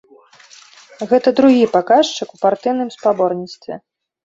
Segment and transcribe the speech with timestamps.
[1.11, 3.73] Гэта другі паказчык у партыйным спаборніцтве.